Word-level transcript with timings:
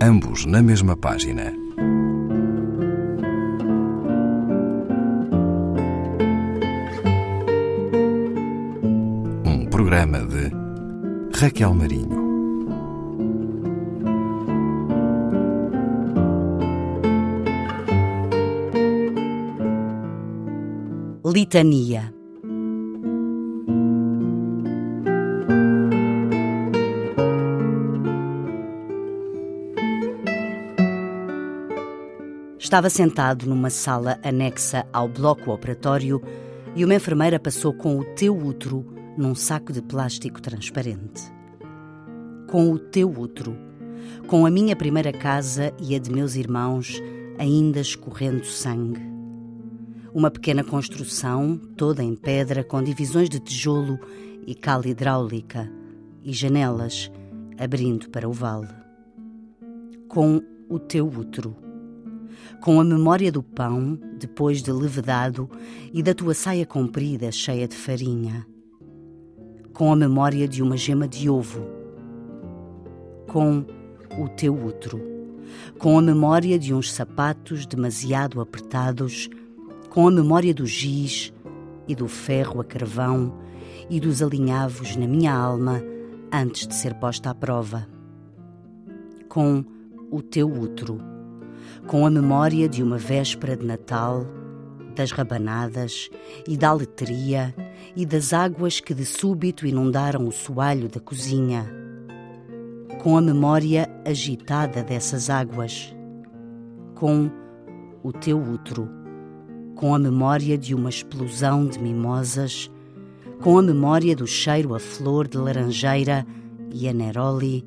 ambos 0.00 0.44
na 0.46 0.62
mesma 0.62 0.96
página. 0.96 1.52
Um 9.44 9.66
programa 9.70 10.20
de 10.20 10.50
Raquel 11.38 11.74
Marinho. 11.74 12.26
Litania 21.24 22.15
Estava 32.58 32.88
sentado 32.88 33.46
numa 33.46 33.68
sala 33.68 34.18
anexa 34.24 34.86
ao 34.90 35.06
bloco 35.06 35.50
operatório 35.50 36.22
e 36.74 36.86
uma 36.86 36.94
enfermeira 36.94 37.38
passou 37.38 37.72
com 37.74 37.98
o 37.98 38.04
teu 38.14 38.34
útero 38.34 38.84
num 39.16 39.34
saco 39.34 39.74
de 39.74 39.82
plástico 39.82 40.40
transparente. 40.40 41.22
Com 42.48 42.72
o 42.72 42.78
teu 42.78 43.10
útero, 43.10 43.54
com 44.26 44.46
a 44.46 44.50
minha 44.50 44.74
primeira 44.74 45.12
casa 45.12 45.70
e 45.78 45.94
a 45.94 45.98
de 45.98 46.10
meus 46.10 46.34
irmãos 46.34 47.00
ainda 47.38 47.78
escorrendo 47.78 48.46
sangue. 48.46 49.02
Uma 50.14 50.30
pequena 50.30 50.64
construção, 50.64 51.60
toda 51.76 52.02
em 52.02 52.16
pedra, 52.16 52.64
com 52.64 52.82
divisões 52.82 53.28
de 53.28 53.38
tijolo 53.38 53.98
e 54.46 54.54
cal 54.54 54.80
hidráulica 54.82 55.70
e 56.24 56.32
janelas 56.32 57.12
abrindo 57.58 58.08
para 58.08 58.26
o 58.26 58.32
vale. 58.32 58.72
Com 60.08 60.40
o 60.70 60.78
teu 60.78 61.06
útero 61.06 61.65
com 62.60 62.80
a 62.80 62.84
memória 62.84 63.30
do 63.30 63.42
pão, 63.42 63.98
depois 64.18 64.62
de 64.62 64.72
levedado, 64.72 65.48
e 65.92 66.02
da 66.02 66.14
tua 66.14 66.34
saia 66.34 66.66
comprida, 66.66 67.30
cheia 67.30 67.68
de 67.68 67.76
farinha. 67.76 68.46
Com 69.72 69.92
a 69.92 69.96
memória 69.96 70.48
de 70.48 70.62
uma 70.62 70.76
gema 70.76 71.06
de 71.06 71.28
ovo. 71.28 71.62
Com 73.28 73.64
o 74.18 74.28
teu 74.28 74.54
útero. 74.54 75.00
Com 75.78 75.98
a 75.98 76.02
memória 76.02 76.58
de 76.58 76.72
uns 76.72 76.92
sapatos 76.92 77.66
demasiado 77.66 78.40
apertados. 78.40 79.28
Com 79.90 80.08
a 80.08 80.10
memória 80.10 80.54
do 80.54 80.66
giz 80.66 81.32
e 81.86 81.94
do 81.94 82.08
ferro 82.08 82.60
a 82.60 82.64
carvão 82.64 83.34
e 83.88 84.00
dos 84.00 84.22
alinhavos 84.22 84.96
na 84.96 85.06
minha 85.06 85.32
alma 85.32 85.82
antes 86.32 86.66
de 86.66 86.74
ser 86.74 86.94
posta 86.94 87.30
à 87.30 87.34
prova. 87.34 87.86
Com 89.28 89.64
o 90.10 90.22
teu 90.22 90.50
útero 90.50 91.15
com 91.86 92.04
a 92.04 92.10
memória 92.10 92.68
de 92.68 92.82
uma 92.82 92.98
véspera 92.98 93.56
de 93.56 93.64
Natal, 93.64 94.26
das 94.96 95.12
rabanadas 95.12 96.10
e 96.48 96.56
da 96.56 96.72
letria 96.72 97.54
e 97.94 98.04
das 98.04 98.32
águas 98.32 98.80
que 98.80 98.92
de 98.92 99.04
súbito 99.04 99.64
inundaram 99.66 100.26
o 100.26 100.32
soalho 100.32 100.88
da 100.88 100.98
cozinha, 100.98 101.64
com 103.02 103.16
a 103.16 103.20
memória 103.20 103.88
agitada 104.04 104.82
dessas 104.82 105.30
águas, 105.30 105.94
com 106.96 107.30
o 108.02 108.12
teu 108.12 108.42
útero, 108.42 108.88
com 109.76 109.94
a 109.94 109.98
memória 109.98 110.58
de 110.58 110.74
uma 110.74 110.88
explosão 110.88 111.66
de 111.68 111.78
mimosas, 111.78 112.68
com 113.40 113.58
a 113.58 113.62
memória 113.62 114.16
do 114.16 114.26
cheiro 114.26 114.74
a 114.74 114.80
flor 114.80 115.28
de 115.28 115.38
laranjeira 115.38 116.26
e 116.72 116.88
a 116.88 116.92
neroli, 116.92 117.64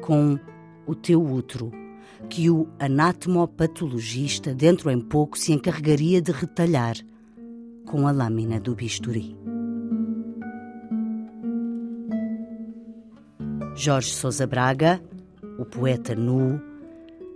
com 0.00 0.36
o 0.88 0.94
teu 0.94 1.24
útero 1.24 1.85
que 2.28 2.50
o 2.50 2.68
anatomopatologista 2.78 4.54
dentro 4.54 4.90
em 4.90 5.00
pouco 5.00 5.38
se 5.38 5.52
encarregaria 5.52 6.20
de 6.20 6.32
retalhar 6.32 6.96
com 7.86 8.06
a 8.06 8.10
lâmina 8.10 8.58
do 8.58 8.74
bisturi. 8.74 9.36
Jorge 13.74 14.12
Sousa 14.14 14.46
Braga, 14.46 15.00
O 15.58 15.64
Poeta 15.64 16.14
Nu, 16.14 16.60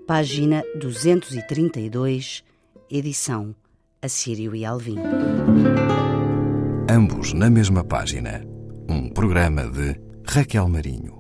página 0.07 0.65
232, 0.79 2.43
edição 2.91 3.55
Assírio 4.03 4.57
e 4.57 4.65
Alvim. 4.65 4.97
Ambos 6.89 7.35
na 7.35 7.51
mesma 7.51 7.85
página. 7.85 8.43
Um 8.89 9.11
programa 9.11 9.69
de 9.69 10.01
Raquel 10.27 10.69
Marinho. 10.69 11.20